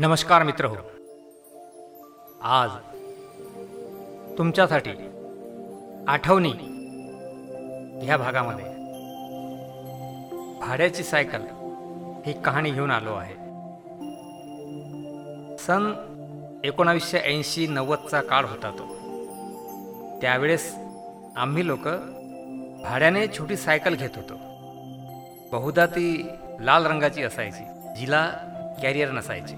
नमस्कार 0.00 0.42
मित्र 0.42 0.64
हो. 0.64 0.76
आज 2.42 2.70
तुमच्यासाठी 4.38 4.90
आठवणी 6.08 6.50
ह्या 8.02 8.16
भागामध्ये. 8.16 8.64
भाड्याची 10.60 11.02
सायकल 11.02 11.42
ही 12.26 12.32
कहाणी 12.32 12.70
घेऊन 12.70 12.90
आलो 12.90 13.14
आहे. 13.14 13.34
सन 15.58 15.92
एकोणावीसशे 16.64 17.18
ऐंशी 17.18 17.66
नव्वदचा 17.66 18.20
काळ 18.20 18.44
होता 18.44 18.70
तो. 18.70 18.86
त्यावेळेस 20.20 20.74
आम्ही 21.36 21.66
लोक 21.66 21.88
भाड्याने 22.82 23.26
छोटी 23.26 23.56
सायकल 23.56 23.94
घेत 23.94 24.16
होतो. 24.16 24.34
बहुधा 25.52 25.86
ती 25.86 26.30
लाल 26.60 26.86
रंगाची 26.86 27.22
असायची 27.22 27.94
जिला 27.96 28.30
कॅरियर 28.82 29.10
नसायची. 29.10 29.54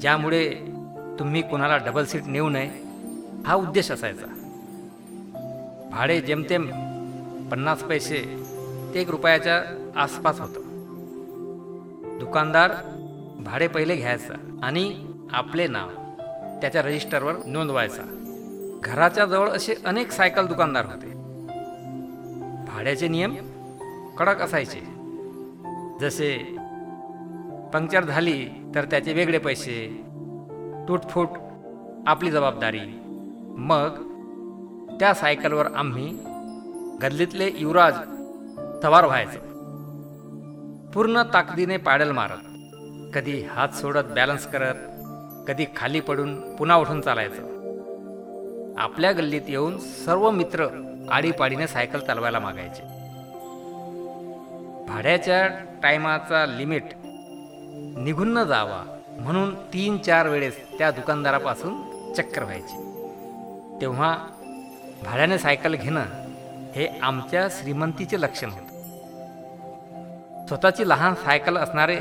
ज्यामुळे 0.00 0.54
तुम्ही 1.18 1.42
कोणाला 1.42 1.76
डबल 1.76 2.04
सीट 2.04 2.22
नेऊ 2.26 2.48
नये 2.48 2.70
हा 3.46 3.54
उद्देश 3.54 3.90
असायचा. 3.90 4.26
भाडे 5.90 6.20
जेमतेम 6.20 6.62
पन्नास 7.50 7.82
पैसे 7.82 8.46
ते 8.94 9.00
एक 9.00 9.10
रुपयाच्या 9.10 9.62
आसपास 9.96 10.40
होतं. 10.40 10.60
दुकानदार 12.20 12.70
भाडे 13.38 13.68
पहिले 13.68 13.96
घ्यायचा 13.96 14.60
आणि 14.62 15.06
आपले 15.32 15.66
नाव 15.66 15.88
त्याच्या 16.60 16.82
रजिस्टरवर 16.82 17.32
नोंदवायचा. 17.46 18.02
घराच्या 18.84 19.24
जवळ 19.24 19.48
असे 19.48 19.74
अनेक 19.84 20.10
सायकल 20.10 20.46
दुकानदार 20.46 20.84
होते. 20.84 21.06
भाड्याचे 22.64 23.08
नियम 23.08 23.34
कडक 24.18 24.40
असायचे. 24.40 24.80
जसे 26.00 26.36
पंक्चर 27.74 28.04
झाली 28.04 28.48
तर 28.76 28.84
त्याचे 28.84 29.12
वेगळे 29.12 29.38
पैसे. 29.38 30.02
तुटफूट 30.88 31.28
आपली 32.06 32.30
जबाबदारी. 32.30 32.80
मग 33.58 33.88
त्या 35.00 35.14
सायकलवर 35.14 35.66
आम्ही 35.66 36.18
गल्लीतले 37.02 37.50
युवराज 37.54 37.94
सवार 38.82 39.04
व्हायचो. 39.04 39.38
पूर्ण 40.94 41.22
ताकदीने 41.34 41.76
पाडल 41.76 42.10
मारत. 42.10 42.42
कधी 43.14 43.42
हात 43.42 43.68
सोडत 43.68 44.04
बॅलन्स 44.14 44.46
करत 44.46 44.74
कधी 45.48 45.64
खाली 45.76 46.00
पडून 46.00 46.56
पुन्हा 46.56 46.76
उठून 46.76 47.00
चालायचं. 47.00 47.42
आपल्या 48.78 49.12
गल्लीत 49.12 49.42
येऊन 49.48 49.78
सर्व 49.78 50.30
मित्र 50.30 50.66
आडीपाडीने 51.10 51.66
सायकल 51.66 51.98
चालवायला 51.98 52.38
मागायचे. 52.38 52.82
भाड्याच्या 54.88 55.48
टायमाचा 55.82 56.46
लिमिट 56.46 56.82
निघून 57.96 58.32
न 58.32 58.44
जावा 58.44 58.98
म्हणून 59.20 59.54
तीन 59.54 59.98
चार 59.98 60.28
वेळेस 60.28 60.78
त्या 60.78 60.90
दुकानदारापासून 60.90 61.74
चक्कर 62.12 62.42
व्हायची. 62.42 62.76
तेव्हा 63.80 64.18
भाड्याने 65.04 65.38
सायकल 65.38 65.74
घेणं 65.74 66.04
हे 66.74 66.86
आमच्या 67.02 67.48
श्रीमंतीचे 67.50 68.20
लक्षण 68.20 68.50
होतं. 68.50 68.66
स्वतःची 70.46 70.88
लहान 70.88 71.14
सायकल 71.14 71.56
असणारे 71.56 71.96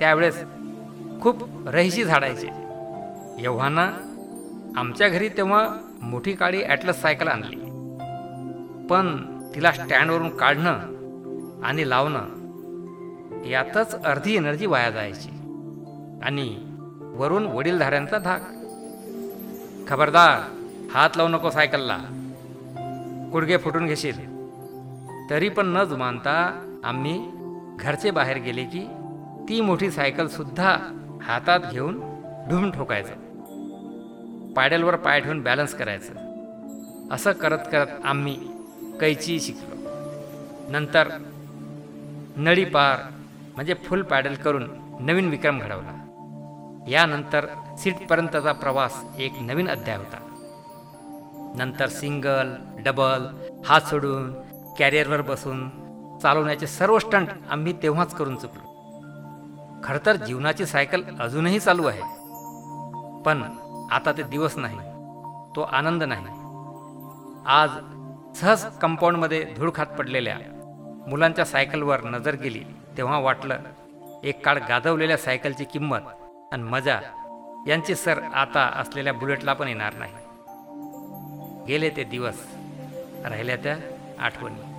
त्यावेळेस 0.00 0.44
खूप 1.22 1.68
रहिशी 1.68 2.04
झाडायचे. 2.04 2.48
एव्हाना 3.44 3.92
आमच्या 4.76 5.08
घरी 5.08 5.28
तेव्हा 5.28 5.68
मोठी 6.02 6.32
काळी 6.32 6.62
ॲटलस 6.62 7.02
सायकल 7.02 7.28
आणली. 7.28 7.56
पण 8.86 9.16
तिला 9.54 9.72
स्टँडवरून 9.72 10.36
काढणं 10.36 10.72
आणि 11.64 11.90
लावणं 11.90 12.39
यातच 13.46 14.02
अर्धी 14.04 14.36
एनर्जी 14.36 14.66
वाया 14.66 14.90
जायची. 14.90 15.28
आणि 16.22 16.58
वरून 17.00 17.46
वडीलधाऱ्यांचा 17.46 18.18
धाक. 18.18 18.40
खबरदार 19.88 20.40
हात 20.94 21.10
लावू 21.16 21.28
नको 21.28 21.50
सायकलला. 21.50 21.98
गुडघे 23.32 23.56
फुटून 23.56 23.86
घेशील. 23.86 24.46
तरी 25.30 25.48
पण 25.48 25.66
न 25.66 25.84
जुमानता 25.84 26.64
आम्ही 26.84 27.30
घरचे 27.80 28.10
बाहेर 28.10 28.38
गेले 28.38 28.64
की 28.64 28.86
ती 29.48 29.60
मोठी 29.60 29.90
सायकलसुद्धा 29.90 30.76
हातात 31.22 31.60
घेऊन 31.70 32.00
ढुम 32.50 32.70
ठोकायचं. 32.70 33.14
पायडलवर 34.52 34.96
पाय 34.96 35.20
ठेवून 35.20 35.42
बॅलन्स 35.42 35.74
करायचं. 35.74 36.14
असं 37.10 37.32
करत 37.32 37.58
करत 37.72 37.86
आम्ही 38.04 38.38
कैची 39.00 39.40
शिकलो. 39.40 39.76
नंतर 40.72 41.08
नळी 42.36 42.64
पार 42.64 42.96
म्हणजे 43.54 43.74
फुल 43.74 44.02
पॅडल 44.02 44.34
करून 44.34 44.68
नवीन 45.00 45.28
विक्रम 45.28 45.58
घडवला. 45.58 45.96
यानंतर 46.88 47.46
सीटपर्यंतचा 47.78 48.52
प्रवास 48.52 49.04
एक 49.18 49.32
नवीन 49.40 49.68
अध्याय 49.68 49.96
होता. 49.96 50.18
नंतर 51.56 51.88
सिंगल 51.88 52.54
डबल 52.78 53.26
हात 53.66 53.80
सोडून 53.80 54.32
कॅरियरवर 54.78 55.20
बसून 55.20 55.68
चालवण्याचे 56.22 56.66
सर्व 56.66 56.98
स्टंट 56.98 57.28
आम्ही 57.50 57.72
तेव्हाच 57.82 58.14
करून 58.14 58.36
चुकलो. 58.36 58.68
खरं 59.84 60.06
तर 60.06 60.16
जीवनाची 60.16 60.66
सायकल 60.66 61.02
अजूनही 61.20 61.60
चालू 61.60 61.86
आहे. 61.86 62.02
पण 63.22 63.42
आता 63.92 64.12
ते 64.12 64.22
दिवस 64.22 64.56
नाही 64.56 64.78
तो 65.56 65.60
आनंद 65.62 66.02
नाही. 66.02 66.26
आज 67.46 67.70
सहज 68.36 68.64
कंपाऊंडमध्ये 68.82 69.42
धूळ 69.56 69.70
खात 69.74 69.86
पडलेल्या 69.86 70.38
मुलांच्या 71.08 71.44
सायकलवर 71.44 72.04
नजर 72.04 72.34
गेली. 72.34 72.62
तेव्हा 72.96 73.18
वाटलं 73.18 73.58
एक 74.24 74.44
काळ 74.44 74.58
गाजवलेल्या 74.68 75.16
सायकलची 75.16 75.64
किंमत 75.64 76.00
आणि 76.52 76.62
मजा 76.62 77.00
यांची 77.66 77.94
सर 77.94 78.22
आता 78.22 78.60
असलेल्या 78.76 79.12
बुलेटला 79.12 79.52
पण 79.52 79.68
येणार 79.68 79.92
नाही. 79.94 80.12
गेले 81.66 81.90
ते 81.90 82.04
दिवस 82.04 82.46
राहिल्या 83.24 83.56
त्या 83.56 83.76
आठवणी. 84.18 84.69